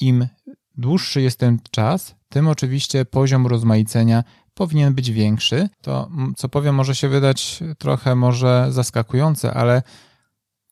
im 0.00 0.28
dłuższy 0.76 1.22
jest 1.22 1.38
ten 1.38 1.58
czas, 1.70 2.14
tym 2.28 2.48
oczywiście 2.48 3.04
poziom 3.04 3.46
rozmaicenia 3.46 4.24
powinien 4.54 4.94
być 4.94 5.10
większy. 5.10 5.68
To, 5.82 6.10
co 6.36 6.48
powiem, 6.48 6.74
może 6.74 6.94
się 6.94 7.08
wydać 7.08 7.60
trochę 7.78 8.14
może 8.14 8.66
zaskakujące, 8.70 9.54
ale 9.54 9.82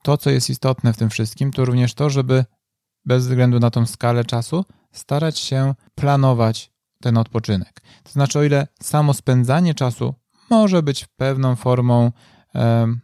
to, 0.03 0.17
co 0.17 0.31
jest 0.31 0.51
istotne 0.51 0.93
w 0.93 0.97
tym 0.97 1.11
wszystkim, 1.11 1.53
to 1.53 1.65
również 1.65 1.95
to, 1.95 2.11
żeby 2.11 2.45
bez 3.05 3.27
względu 3.27 3.61
na 3.61 3.71
tą 3.71 3.87
skalę 3.87 4.25
czasu 4.25 4.65
starać 4.93 5.39
się 5.39 5.75
planować 5.95 6.71
ten 7.01 7.17
odpoczynek. 7.19 7.81
To 8.03 8.11
znaczy, 8.11 8.39
o 8.39 8.43
ile 8.43 8.67
samo 8.83 9.15
spędzanie 9.15 9.75
czasu 9.75 10.15
może 10.51 10.83
być 10.83 11.07
pewną 11.17 11.57
formą, 11.57 12.13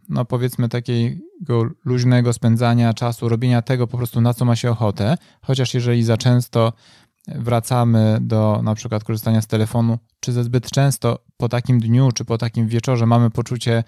no 0.09 0.25
powiedzmy, 0.25 0.68
takiego 0.68 1.64
luźnego 1.85 2.32
spędzania 2.32 2.94
czasu, 2.94 3.28
robienia 3.28 3.62
tego 3.62 3.87
po 3.87 3.97
prostu 3.97 4.21
na 4.21 4.35
co 4.35 4.44
ma 4.44 4.56
się 4.56 4.71
ochotę, 4.71 5.16
chociaż 5.42 5.75
jeżeli 5.75 6.02
za 6.02 6.16
często 6.16 6.73
wracamy 7.28 8.18
do 8.21 8.61
na 8.62 8.75
przykład 8.75 9.04
korzystania 9.04 9.42
z 9.42 9.47
telefonu, 9.47 9.99
czy 10.21 10.32
za 10.32 10.42
zbyt 10.42 10.71
często 10.71 11.18
po 11.37 11.49
takim 11.49 11.80
dniu, 11.80 12.12
czy 12.12 12.25
po 12.25 12.38
takim 12.38 12.68
wieczorze 12.68 13.06
mamy 13.06 13.30
poczucie, 13.30 13.85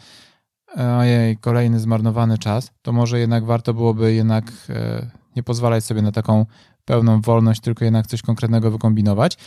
ojej, 0.77 1.37
kolejny 1.37 1.81
zmarnowany 1.81 2.39
czas, 2.39 2.71
to 2.83 2.93
może 2.93 3.19
jednak 3.19 3.45
warto 3.45 3.75
byłoby 3.75 4.15
jednak 4.15 4.45
e, 4.69 5.11
nie 5.37 5.43
pozwalać 5.43 5.85
sobie 5.85 6.03
na 6.03 6.13
taką 6.13 6.47
pełną 6.85 7.21
wolność, 7.21 7.61
tylko 7.61 7.85
jednak 7.85 8.07
coś 8.07 8.23
konkretnego 8.23 8.71
wykombinować, 8.71 9.39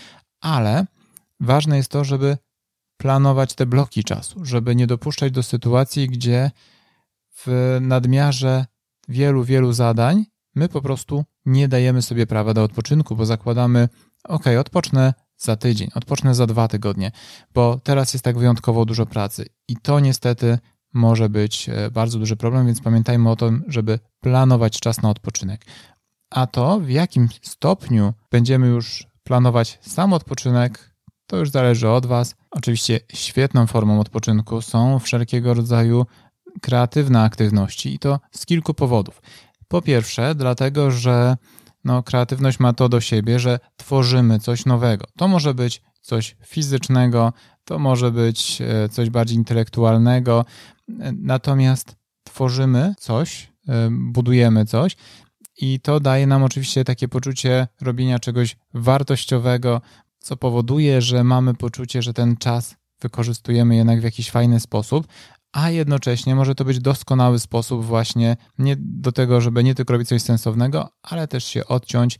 ale 0.41 0.85
ważne 1.39 1.77
jest 1.77 1.91
to, 1.91 2.03
żeby 2.03 2.37
planować 2.97 3.53
te 3.53 3.65
bloki 3.65 4.03
czasu, 4.03 4.45
żeby 4.45 4.75
nie 4.75 4.87
dopuszczać 4.87 5.31
do 5.31 5.43
sytuacji, 5.43 6.07
gdzie 6.07 6.51
w 7.45 7.77
nadmiarze 7.81 8.65
wielu, 9.07 9.43
wielu 9.43 9.73
zadań 9.73 10.25
my 10.57 10.69
po 10.69 10.81
prostu 10.81 11.25
nie 11.45 11.67
dajemy 11.67 12.01
sobie 12.01 12.27
prawa 12.27 12.53
do 12.53 12.63
odpoczynku, 12.63 13.15
bo 13.15 13.25
zakładamy, 13.25 13.89
ok, 14.23 14.43
odpocznę 14.59 15.13
za 15.37 15.55
tydzień, 15.55 15.89
odpocznę 15.95 16.35
za 16.35 16.47
dwa 16.47 16.67
tygodnie, 16.67 17.11
bo 17.53 17.79
teraz 17.83 18.13
jest 18.13 18.25
tak 18.25 18.37
wyjątkowo 18.37 18.85
dużo 18.85 19.05
pracy. 19.05 19.45
I 19.67 19.75
to 19.75 19.99
niestety 19.99 20.59
może 20.93 21.29
być 21.29 21.69
e, 21.69 21.91
bardzo 21.91 22.19
duży 22.19 22.35
problem, 22.35 22.65
więc 22.65 22.81
pamiętajmy 22.81 23.29
o 23.29 23.35
tym, 23.35 23.63
żeby 23.67 23.99
planować 24.19 24.79
czas 24.79 25.01
na 25.01 25.09
odpoczynek. 25.09 25.65
A 26.29 26.47
to, 26.47 26.79
w 26.79 26.89
jakim 26.89 27.29
stopniu 27.41 28.13
będziemy 28.31 28.67
już 28.67 29.07
planować 29.23 29.79
sam 29.81 30.13
odpoczynek, 30.13 30.95
to 31.27 31.37
już 31.37 31.49
zależy 31.49 31.89
od 31.89 32.05
Was. 32.05 32.35
Oczywiście 32.51 32.99
świetną 33.13 33.67
formą 33.67 33.99
odpoczynku 33.99 34.61
są 34.61 34.99
wszelkiego 34.99 35.53
rodzaju 35.53 36.05
kreatywne 36.61 37.21
aktywności 37.21 37.93
i 37.93 37.99
to 37.99 38.19
z 38.31 38.45
kilku 38.45 38.73
powodów. 38.73 39.21
Po 39.67 39.81
pierwsze, 39.81 40.35
dlatego, 40.35 40.91
że 40.91 41.37
no, 41.83 42.03
kreatywność 42.03 42.59
ma 42.59 42.73
to 42.73 42.89
do 42.89 43.01
siebie, 43.01 43.39
że 43.39 43.59
tworzymy 43.77 44.39
coś 44.39 44.65
nowego. 44.65 45.05
To 45.17 45.27
może 45.27 45.53
być 45.53 45.81
coś 46.01 46.35
fizycznego, 46.45 47.33
to 47.65 47.79
może 47.79 48.11
być 48.11 48.61
e, 48.61 48.89
coś 48.89 49.09
bardziej 49.09 49.37
intelektualnego, 49.37 50.45
natomiast 51.13 51.95
tworzymy 52.23 52.93
coś, 52.97 53.51
e, 53.67 53.89
budujemy 53.91 54.65
coś 54.65 54.95
i 55.57 55.79
to 55.79 55.99
daje 55.99 56.27
nam 56.27 56.43
oczywiście 56.43 56.83
takie 56.83 57.07
poczucie 57.07 57.67
robienia 57.81 58.19
czegoś 58.19 58.57
wartościowego, 58.73 59.81
co 60.27 60.37
powoduje, 60.37 61.01
że 61.01 61.23
mamy 61.23 61.53
poczucie, 61.53 62.01
że 62.01 62.13
ten 62.13 62.37
czas 62.37 62.75
wykorzystujemy 63.01 63.75
jednak 63.75 64.01
w 64.01 64.03
jakiś 64.03 64.31
fajny 64.31 64.59
sposób, 64.59 65.07
a 65.51 65.69
jednocześnie 65.69 66.35
może 66.35 66.55
to 66.55 66.65
być 66.65 66.79
doskonały 66.79 67.39
sposób 67.39 67.85
właśnie 67.85 68.37
nie 68.57 68.75
do 68.79 69.11
tego, 69.11 69.41
żeby 69.41 69.63
nie 69.63 69.75
tylko 69.75 69.93
robić 69.93 70.07
coś 70.07 70.21
sensownego, 70.21 70.89
ale 71.03 71.27
też 71.27 71.43
się 71.43 71.65
odciąć, 71.65 72.19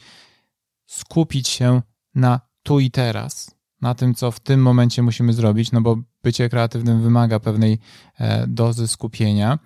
skupić 0.86 1.48
się 1.48 1.82
na 2.16 2.42
tu 2.64 2.80
i 2.80 2.92
teraz, 2.92 3.56
na 3.82 3.96
tym, 3.96 4.16
co 4.16 4.32
w 4.32 4.40
tym 4.40 4.62
momencie 4.62 5.04
musimy 5.04 5.34
zrobić, 5.34 5.72
no 5.72 5.82
bo 5.82 5.98
bycie 6.24 6.50
kreatywnym 6.50 7.02
wymaga 7.02 7.40
pewnej 7.40 7.80
e, 8.18 8.48
dozy 8.48 8.88
skupienia. 8.88 9.60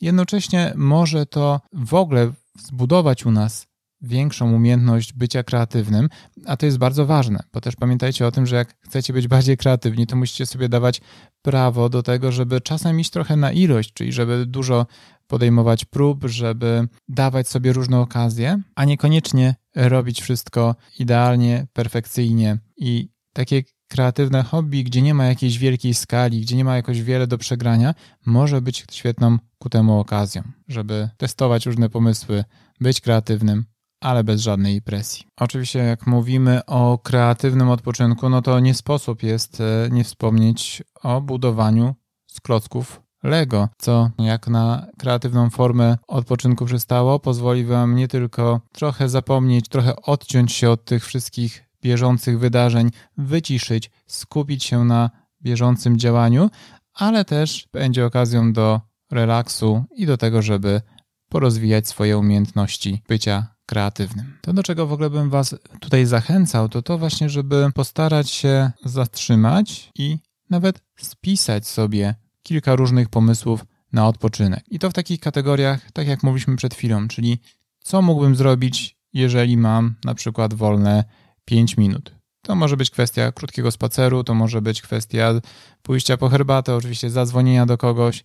Jednocześnie 0.00 0.72
może 0.76 1.26
to 1.26 1.60
w 1.72 1.94
ogóle 1.94 2.32
zbudować 2.58 3.26
u 3.26 3.30
nas 3.30 3.66
większą 4.00 4.52
umiejętność 4.52 5.12
bycia 5.12 5.42
kreatywnym, 5.42 6.08
a 6.46 6.56
to 6.56 6.66
jest 6.66 6.78
bardzo 6.78 7.06
ważne, 7.06 7.38
bo 7.52 7.60
też 7.60 7.76
pamiętajcie 7.76 8.26
o 8.26 8.30
tym, 8.30 8.46
że 8.46 8.56
jak 8.56 8.74
chcecie 8.80 9.12
być 9.12 9.28
bardziej 9.28 9.56
kreatywni, 9.56 10.06
to 10.06 10.16
musicie 10.16 10.46
sobie 10.46 10.68
dawać 10.68 11.00
prawo 11.42 11.88
do 11.88 12.02
tego, 12.02 12.32
żeby 12.32 12.60
czasem 12.60 13.00
iść 13.00 13.10
trochę 13.10 13.36
na 13.36 13.52
ilość, 13.52 13.92
czyli 13.92 14.12
żeby 14.12 14.46
dużo 14.46 14.86
podejmować 15.26 15.84
prób, 15.84 16.24
żeby 16.24 16.88
dawać 17.08 17.48
sobie 17.48 17.72
różne 17.72 18.00
okazje, 18.00 18.62
a 18.74 18.84
niekoniecznie 18.84 19.54
robić 19.74 20.22
wszystko 20.22 20.76
idealnie, 20.98 21.66
perfekcyjnie. 21.72 22.58
I 22.76 23.08
takie 23.32 23.62
kreatywne 23.88 24.42
hobby, 24.42 24.84
gdzie 24.84 25.02
nie 25.02 25.14
ma 25.14 25.26
jakiejś 25.26 25.58
wielkiej 25.58 25.94
skali, 25.94 26.40
gdzie 26.40 26.56
nie 26.56 26.64
ma 26.64 26.76
jakoś 26.76 27.02
wiele 27.02 27.26
do 27.26 27.38
przegrania, 27.38 27.94
może 28.26 28.60
być 28.60 28.84
świetną 28.92 29.38
ku 29.58 29.68
temu 29.68 30.00
okazją, 30.00 30.42
żeby 30.68 31.08
testować 31.16 31.66
różne 31.66 31.88
pomysły, 31.90 32.44
być 32.80 33.00
kreatywnym, 33.00 33.64
ale 34.06 34.24
bez 34.24 34.40
żadnej 34.40 34.82
presji. 34.82 35.26
Oczywiście, 35.40 35.78
jak 35.78 36.06
mówimy 36.06 36.64
o 36.66 36.98
kreatywnym 36.98 37.70
odpoczynku, 37.70 38.28
no 38.28 38.42
to 38.42 38.60
nie 38.60 38.74
sposób 38.74 39.22
jest 39.22 39.60
e, 39.60 39.88
nie 39.90 40.04
wspomnieć 40.04 40.82
o 41.02 41.20
budowaniu 41.20 41.94
z 42.26 42.40
klocków 42.40 43.02
Lego, 43.22 43.68
co 43.78 44.10
jak 44.18 44.48
na 44.48 44.86
kreatywną 44.98 45.50
formę 45.50 45.96
odpoczynku 46.08 46.66
przystało, 46.66 47.18
pozwoli 47.18 47.64
Wam 47.64 47.96
nie 47.96 48.08
tylko 48.08 48.60
trochę 48.72 49.08
zapomnieć, 49.08 49.68
trochę 49.68 49.96
odciąć 49.96 50.52
się 50.52 50.70
od 50.70 50.84
tych 50.84 51.04
wszystkich 51.04 51.64
bieżących 51.82 52.38
wydarzeń, 52.38 52.90
wyciszyć, 53.16 53.90
skupić 54.06 54.64
się 54.64 54.84
na 54.84 55.10
bieżącym 55.42 55.98
działaniu, 55.98 56.50
ale 56.94 57.24
też 57.24 57.68
będzie 57.72 58.06
okazją 58.06 58.52
do 58.52 58.80
relaksu 59.12 59.84
i 59.96 60.06
do 60.06 60.16
tego, 60.16 60.42
żeby 60.42 60.80
porozwijać 61.28 61.88
swoje 61.88 62.18
umiejętności 62.18 63.02
bycia 63.08 63.55
kreatywnym. 63.66 64.38
To, 64.40 64.52
do 64.52 64.62
czego 64.62 64.86
w 64.86 64.92
ogóle 64.92 65.10
bym 65.10 65.30
Was 65.30 65.54
tutaj 65.80 66.06
zachęcał, 66.06 66.68
to 66.68 66.82
to 66.82 66.98
właśnie, 66.98 67.28
żeby 67.28 67.70
postarać 67.74 68.30
się 68.30 68.70
zatrzymać 68.84 69.90
i 69.94 70.18
nawet 70.50 70.80
spisać 70.96 71.66
sobie 71.66 72.14
kilka 72.42 72.76
różnych 72.76 73.08
pomysłów 73.08 73.64
na 73.92 74.08
odpoczynek. 74.08 74.64
I 74.70 74.78
to 74.78 74.90
w 74.90 74.92
takich 74.92 75.20
kategoriach, 75.20 75.90
tak 75.92 76.08
jak 76.08 76.22
mówiliśmy 76.22 76.56
przed 76.56 76.74
chwilą, 76.74 77.08
czyli 77.08 77.38
co 77.78 78.02
mógłbym 78.02 78.36
zrobić, 78.36 78.96
jeżeli 79.12 79.56
mam 79.56 79.94
na 80.04 80.14
przykład 80.14 80.54
wolne 80.54 81.04
5 81.44 81.76
minut. 81.76 82.14
To 82.42 82.54
może 82.54 82.76
być 82.76 82.90
kwestia 82.90 83.32
krótkiego 83.32 83.70
spaceru, 83.70 84.24
to 84.24 84.34
może 84.34 84.62
być 84.62 84.82
kwestia 84.82 85.32
pójścia 85.82 86.16
po 86.16 86.28
herbatę, 86.28 86.74
oczywiście 86.74 87.10
zadzwonienia 87.10 87.66
do 87.66 87.78
kogoś. 87.78 88.24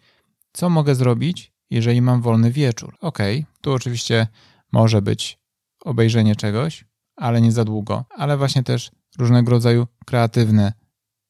Co 0.53 0.69
mogę 0.69 0.95
zrobić, 0.95 1.51
jeżeli 1.69 2.01
mam 2.01 2.21
wolny 2.21 2.51
wieczór? 2.51 2.97
Ok, 3.01 3.19
tu 3.61 3.73
oczywiście 3.73 4.27
może 4.71 5.01
być 5.01 5.39
obejrzenie 5.85 6.35
czegoś, 6.35 6.85
ale 7.15 7.41
nie 7.41 7.51
za 7.51 7.65
długo, 7.65 8.05
ale 8.09 8.37
właśnie 8.37 8.63
też 8.63 8.91
różnego 9.17 9.51
rodzaju 9.51 9.87
kreatywne 10.05 10.73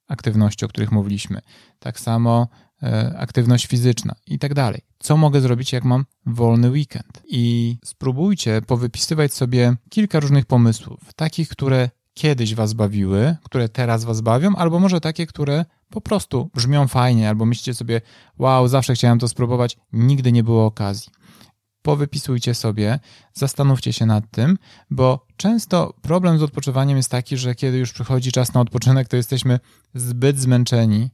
aktywności, 0.07 0.65
o 0.65 0.67
których 0.67 0.91
mówiliśmy. 0.91 1.41
Tak 1.79 1.99
samo 1.99 2.47
e, 2.83 3.15
aktywność 3.17 3.67
fizyczna 3.67 4.15
i 4.27 4.39
tak 4.39 4.53
dalej. 4.53 4.81
Co 4.99 5.17
mogę 5.17 5.41
zrobić, 5.41 5.73
jak 5.73 5.83
mam 5.83 6.05
wolny 6.25 6.69
weekend? 6.69 7.23
I 7.27 7.77
spróbujcie 7.85 8.61
powypisywać 8.61 9.33
sobie 9.33 9.75
kilka 9.89 10.19
różnych 10.19 10.45
pomysłów, 10.45 10.99
takich, 11.15 11.49
które 11.49 11.89
kiedyś 12.13 12.55
was 12.55 12.73
bawiły, 12.73 13.35
które 13.43 13.69
teraz 13.69 14.03
was 14.03 14.21
bawią, 14.21 14.55
albo 14.55 14.79
może 14.79 15.01
takie, 15.01 15.27
które 15.27 15.65
po 15.89 16.01
prostu 16.01 16.49
brzmią 16.53 16.87
fajnie, 16.87 17.29
albo 17.29 17.45
myślicie 17.45 17.73
sobie, 17.73 18.01
wow, 18.37 18.67
zawsze 18.67 18.93
chciałem 18.93 19.19
to 19.19 19.27
spróbować, 19.27 19.77
nigdy 19.93 20.31
nie 20.31 20.43
było 20.43 20.65
okazji. 20.65 21.11
Powypisujcie 21.81 22.55
sobie, 22.55 22.99
zastanówcie 23.33 23.93
się 23.93 24.05
nad 24.05 24.31
tym, 24.31 24.57
bo 24.89 25.25
często 25.37 25.93
problem 26.01 26.39
z 26.39 26.43
odpoczywaniem 26.43 26.97
jest 26.97 27.11
taki, 27.11 27.37
że 27.37 27.55
kiedy 27.55 27.77
już 27.77 27.93
przychodzi 27.93 28.31
czas 28.31 28.53
na 28.53 28.61
odpoczynek, 28.61 29.07
to 29.07 29.17
jesteśmy 29.17 29.59
zbyt 29.93 30.39
zmęczeni, 30.39 31.09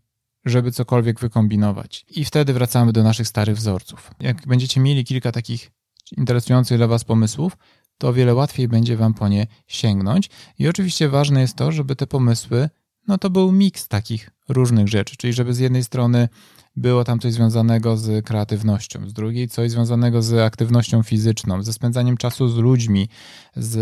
żeby 0.45 0.71
cokolwiek 0.71 1.19
wykombinować. 1.19 2.05
I 2.09 2.25
wtedy 2.25 2.53
wracamy 2.53 2.93
do 2.93 3.03
naszych 3.03 3.27
starych 3.27 3.57
wzorców. 3.57 4.11
Jak 4.19 4.47
będziecie 4.47 4.81
mieli 4.81 5.05
kilka 5.05 5.31
takich 5.31 5.71
interesujących 6.17 6.77
dla 6.77 6.87
Was 6.87 7.03
pomysłów, 7.03 7.57
to 7.97 8.07
o 8.07 8.13
wiele 8.13 8.35
łatwiej 8.35 8.67
będzie 8.67 8.97
Wam 8.97 9.13
po 9.13 9.27
nie 9.27 9.47
sięgnąć. 9.67 10.29
I 10.59 10.67
oczywiście 10.67 11.09
ważne 11.09 11.41
jest 11.41 11.55
to, 11.55 11.71
żeby 11.71 11.95
te 11.95 12.07
pomysły, 12.07 12.69
no 13.07 13.17
to 13.17 13.29
był 13.29 13.51
miks 13.51 13.87
takich 13.87 14.29
różnych 14.49 14.87
rzeczy, 14.87 15.17
czyli 15.17 15.33
żeby 15.33 15.53
z 15.53 15.59
jednej 15.59 15.83
strony 15.83 16.29
było 16.77 17.03
tam 17.03 17.19
coś 17.19 17.33
związanego 17.33 17.97
z 17.97 18.25
kreatywnością, 18.25 19.09
z 19.09 19.13
drugiej 19.13 19.47
coś 19.47 19.71
związanego 19.71 20.21
z 20.21 20.33
aktywnością 20.33 21.03
fizyczną, 21.03 21.63
ze 21.63 21.73
spędzaniem 21.73 22.17
czasu 22.17 22.47
z 22.47 22.55
ludźmi, 22.57 23.09
z 23.55 23.77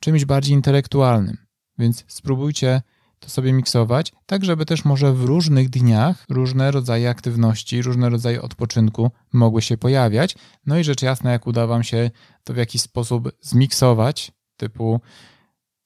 czymś 0.00 0.24
bardziej 0.24 0.54
intelektualnym. 0.54 1.36
Więc 1.78 2.04
spróbujcie 2.08 2.82
to 3.18 3.30
sobie 3.30 3.52
miksować, 3.52 4.12
tak 4.26 4.44
żeby 4.44 4.66
też 4.66 4.84
może 4.84 5.12
w 5.12 5.24
różnych 5.24 5.70
dniach 5.70 6.24
różne 6.28 6.70
rodzaje 6.70 7.10
aktywności, 7.10 7.82
różne 7.82 8.08
rodzaje 8.08 8.42
odpoczynku 8.42 9.10
mogły 9.32 9.62
się 9.62 9.76
pojawiać. 9.76 10.36
No 10.66 10.78
i 10.78 10.84
rzecz 10.84 11.02
jasna, 11.02 11.32
jak 11.32 11.46
uda 11.46 11.66
Wam 11.66 11.84
się 11.84 12.10
to 12.44 12.54
w 12.54 12.56
jakiś 12.56 12.82
sposób 12.82 13.32
zmiksować, 13.40 14.32
typu 14.56 15.00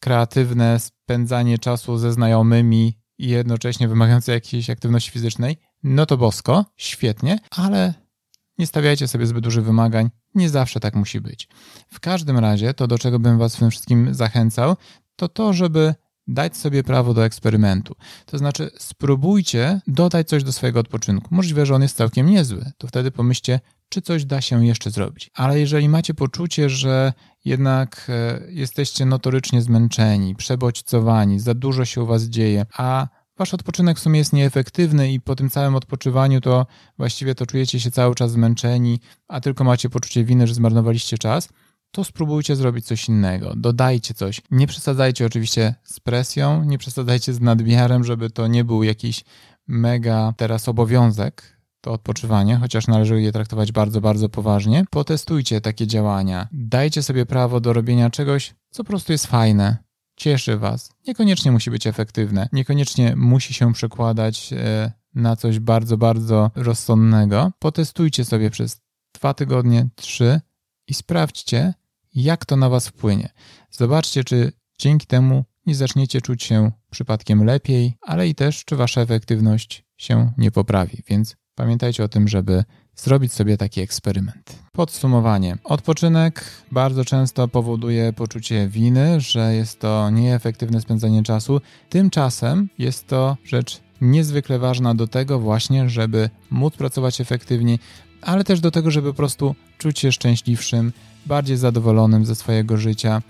kreatywne 0.01 0.81
spędzanie 0.81 1.59
czasu 1.59 1.99
ze 1.99 2.13
znajomymi 2.13 2.99
i 3.19 3.29
jednocześnie 3.29 3.89
wymagające 3.89 4.33
jakiejś 4.33 4.71
aktywności 4.71 5.11
fizycznej, 5.11 5.57
no 5.83 6.07
to 6.07 6.17
bosko, 6.17 6.65
świetnie, 6.77 7.39
ale 7.51 7.95
nie 8.59 8.67
stawiajcie 8.67 9.09
sobie 9.09 9.27
zbyt 9.27 9.45
dużych 9.45 9.65
wymagań, 9.65 10.11
nie 10.35 10.51
zawsze 10.51 10.81
tak 10.81 10.95
musi 10.95 11.21
być. 11.21 11.49
W 11.89 12.01
każdym 12.01 12.39
razie, 12.39 12.75
to 12.75 12.87
do 12.87 12.99
czego 12.99 13.19
bym 13.19 13.39
Was 13.39 13.57
w 13.57 13.59
tym 13.59 13.71
wszystkim 13.71 14.15
zachęcał, 14.15 14.77
to 15.17 15.29
to, 15.29 15.53
żeby 15.53 15.95
dać 16.27 16.57
sobie 16.57 16.83
prawo 16.83 17.15
do 17.15 17.25
eksperymentu. 17.25 17.95
To 18.27 18.39
znaczy, 18.39 18.71
spróbujcie 18.79 19.81
dodać 19.87 20.29
coś 20.29 20.45
do 20.45 20.53
swojego 20.53 20.81
odpoczynku. 20.81 21.29
Możliwe, 21.31 21.67
że 21.67 21.75
on 21.75 21.83
jest 21.83 21.97
całkiem 21.97 22.27
niezły. 22.27 22.73
To 22.79 22.87
wtedy 22.87 23.11
pomyślcie, 23.11 23.61
czy 23.89 24.03
coś 24.03 24.25
da 24.25 24.41
się 24.41 24.67
jeszcze 24.67 24.91
zrobić. 24.91 25.31
Ale 25.35 25.61
jeżeli 25.61 25.89
macie 25.89 26.15
poczucie, 26.15 26.71
że 26.71 27.13
jednak 27.45 28.07
e, 28.09 28.41
jesteście 28.49 29.07
notorycznie 29.07 29.63
zmęczeni, 29.63 30.35
przebodźcowani, 30.35 31.41
za 31.41 31.55
dużo 31.55 31.85
się 31.85 32.03
u 32.03 32.07
was 32.07 32.23
dzieje, 32.23 32.67
a 32.77 33.09
wasz 33.43 33.55
odpoczynek 33.55 33.99
w 33.99 34.01
sumie 34.01 34.19
jest 34.19 34.33
nieefektywny 34.33 35.13
i 35.13 35.21
po 35.21 35.37
tym 35.37 35.51
całym 35.51 35.75
odpoczywaniu 35.75 36.41
to 36.41 36.67
właściwie 36.99 37.35
to 37.35 37.47
czujecie 37.47 37.81
się 37.81 37.91
cały 37.91 38.15
czas 38.15 38.31
zmęczeni, 38.31 39.01
a 39.29 39.41
tylko 39.41 39.65
macie 39.65 39.91
poczucie 39.91 40.25
winy, 40.25 40.47
że 40.47 40.55
zmarnowaliście 40.55 41.19
czas, 41.19 41.49
to 41.91 42.05
spróbujcie 42.05 42.57
zrobić 42.57 42.87
coś 42.87 43.09
innego, 43.09 43.53
dodajcie 43.57 44.15
coś. 44.15 44.41
Nie 44.51 44.67
przesadzajcie 44.67 45.27
oczywiście 45.27 45.75
z 45.85 46.01
presją, 46.01 46.65
nie 46.65 46.79
przesadzajcie 46.79 47.33
z 47.33 47.41
nadmiarem, 47.41 48.05
żeby 48.05 48.31
to 48.31 48.47
nie 48.47 48.65
był 48.65 48.83
jakiś 48.83 49.25
mega 49.69 50.35
teraz 50.37 50.69
obowiązek, 50.69 51.59
to 51.81 51.93
odpoczywanie, 51.93 52.57
chociaż 52.57 52.87
należy 52.87 53.23
je 53.23 53.33
traktować 53.33 53.73
bardzo, 53.73 54.01
bardzo 54.01 54.29
poważnie. 54.29 54.85
Potestujcie 54.91 55.61
takie 55.61 55.87
działania. 55.87 56.49
Dajcie 56.53 57.03
sobie 57.03 57.27
prawo 57.27 57.61
do 57.61 57.73
robienia 57.73 58.11
czegoś, 58.11 58.55
co 58.71 58.85
po 58.85 58.89
prostu 58.89 59.13
jest 59.13 59.27
fajne, 59.27 59.77
cieszy 60.17 60.57
Was. 60.57 60.93
Niekoniecznie 61.07 61.53
musi 61.53 61.71
być 61.71 61.87
efektywne, 61.87 62.49
niekoniecznie 62.53 63.17
musi 63.17 63.55
się 63.55 63.73
przekładać 63.73 64.53
e, 64.53 64.93
na 65.15 65.37
coś 65.37 65.59
bardzo, 65.59 65.97
bardzo 65.97 66.51
rozsądnego. 66.55 67.53
Potestujcie 67.59 68.25
sobie 68.25 68.51
przez 68.51 68.81
dwa 69.13 69.35
tygodnie, 69.35 69.89
trzy 69.95 70.41
i 70.87 70.95
sprawdźcie, 70.95 71.75
jak 72.15 72.47
to 72.47 72.57
na 72.57 72.69
Was 72.69 72.89
wpłynie. 72.89 73.29
Zobaczcie, 73.71 74.25
czy 74.25 74.53
dzięki 74.79 75.07
temu 75.07 75.45
nie 75.67 75.75
zaczniecie 75.75 76.21
czuć 76.21 76.43
się 76.43 76.71
przypadkiem 76.91 77.45
lepiej, 77.45 77.97
ale 78.01 78.29
i 78.29 78.35
też, 78.35 78.65
czy 78.65 78.77
Wasza 78.77 79.01
efektywność 79.01 79.85
się 79.97 80.33
nie 80.39 80.51
poprawi. 80.51 81.03
Więc 81.09 81.37
pamiętajcie 81.55 82.05
o 82.05 82.09
tym, 82.09 82.29
żeby 82.29 82.65
zrobić 82.97 83.33
sobie 83.33 83.57
taki 83.57 83.81
eksperyment. 83.81 84.59
Podsumowanie. 84.73 85.57
Odpoczynek 85.65 86.45
bardzo 86.73 87.05
często 87.05 87.49
powoduje 87.49 88.13
poczucie 88.13 88.69
winy, 88.69 89.21
że 89.21 89.55
jest 89.55 89.81
to 89.81 90.11
nieefektywne 90.11 90.81
spędzanie 90.81 91.23
czasu. 91.23 91.61
Tymczasem 91.89 92.69
jest 92.79 93.07
to 93.07 93.37
rzecz 93.45 93.81
niezwykle 94.01 94.59
ważna 94.59 94.95
do 94.95 95.07
tego 95.07 95.39
właśnie, 95.39 95.89
żeby 95.89 96.31
móc 96.51 96.77
pracować 96.77 97.21
efektywnie, 97.21 97.79
ale 98.23 98.45
też 98.45 98.61
do 98.61 98.71
tego, 98.71 98.91
żeby 98.91 99.09
po 99.09 99.17
prostu 99.17 99.55
czuć 99.79 99.99
się 99.99 100.13
szczęśliwszym, 100.13 100.93
bardziej 101.27 101.57
zadowolonym 101.57 102.27
ze 102.27 102.35
swojego 102.35 102.77
życia, 102.77 103.23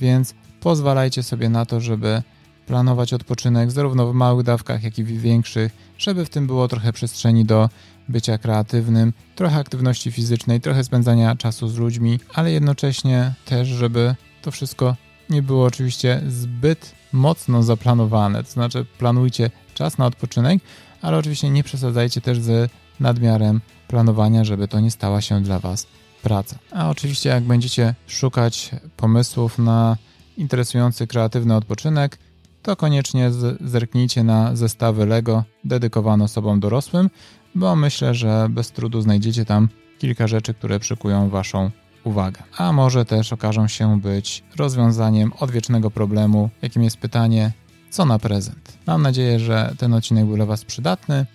więc 0.00 0.34
pozwalajcie 0.60 1.22
sobie 1.22 1.48
na 1.48 1.66
to, 1.66 1.80
żeby 1.80 2.22
planować 2.66 3.12
odpoczynek 3.12 3.70
zarówno 3.70 4.12
w 4.12 4.14
małych 4.14 4.46
dawkach, 4.46 4.82
jak 4.82 4.98
i 4.98 5.04
w 5.04 5.20
większych, 5.20 5.72
żeby 5.98 6.24
w 6.24 6.30
tym 6.30 6.46
było 6.46 6.68
trochę 6.68 6.92
przestrzeni 6.92 7.44
do 7.44 7.68
bycia 8.08 8.38
kreatywnym, 8.38 9.12
trochę 9.34 9.56
aktywności 9.56 10.12
fizycznej, 10.12 10.60
trochę 10.60 10.84
spędzania 10.84 11.36
czasu 11.36 11.68
z 11.68 11.76
ludźmi, 11.76 12.20
ale 12.34 12.52
jednocześnie 12.52 13.34
też, 13.44 13.68
żeby 13.68 14.14
to 14.42 14.50
wszystko 14.50 14.96
nie 15.30 15.42
było 15.42 15.64
oczywiście 15.64 16.22
zbyt 16.28 16.94
mocno 17.12 17.62
zaplanowane. 17.62 18.44
To 18.44 18.50
znaczy, 18.50 18.86
planujcie 18.98 19.50
czas 19.74 19.98
na 19.98 20.06
odpoczynek, 20.06 20.62
ale 21.02 21.18
oczywiście 21.18 21.50
nie 21.50 21.62
przesadzajcie 21.64 22.20
też 22.20 22.40
z 22.40 22.70
nadmiarem 23.00 23.60
planowania, 23.88 24.44
żeby 24.44 24.68
to 24.68 24.80
nie 24.80 24.90
stała 24.90 25.20
się 25.20 25.40
dla 25.42 25.58
Was 25.58 25.86
praca. 26.22 26.58
A 26.72 26.90
oczywiście, 26.90 27.28
jak 27.28 27.44
będziecie 27.44 27.94
szukać 28.06 28.70
pomysłów 28.96 29.58
na 29.58 29.96
interesujący 30.36 31.06
kreatywny 31.06 31.54
odpoczynek, 31.54 32.18
to 32.62 32.76
koniecznie 32.76 33.30
zerknijcie 33.60 34.24
na 34.24 34.56
zestawy 34.56 35.06
Lego 35.06 35.44
dedykowane 35.64 36.24
osobom 36.24 36.60
dorosłym, 36.60 37.10
bo 37.56 37.76
myślę, 37.76 38.14
że 38.14 38.46
bez 38.50 38.72
trudu 38.72 39.00
znajdziecie 39.00 39.44
tam 39.44 39.68
kilka 39.98 40.26
rzeczy, 40.26 40.54
które 40.54 40.80
przykują 40.80 41.28
Waszą 41.28 41.70
uwagę. 42.04 42.42
A 42.56 42.72
może 42.72 43.04
też 43.04 43.32
okażą 43.32 43.68
się 43.68 44.00
być 44.00 44.44
rozwiązaniem 44.56 45.32
odwiecznego 45.40 45.90
problemu, 45.90 46.50
jakim 46.62 46.82
jest 46.82 46.96
pytanie, 46.96 47.52
co 47.90 48.04
na 48.04 48.18
prezent. 48.18 48.78
Mam 48.86 49.02
nadzieję, 49.02 49.40
że 49.40 49.74
ten 49.78 49.94
odcinek 49.94 50.26
był 50.26 50.36
dla 50.36 50.46
Was 50.46 50.64
przydatny 50.64 51.26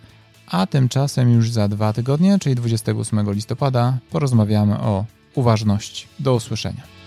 a 0.52 0.68
tymczasem 0.68 1.32
już 1.32 1.52
za 1.52 1.68
dwa 1.68 1.94
tygodnie, 1.94 2.40
czyli 2.40 2.56
28 2.56 3.34
listopada, 3.34 3.98
porozmawiamy 4.10 4.80
o 4.80 5.06
uważności. 5.36 6.08
Do 6.20 6.36
usłyszenia. 6.36 7.01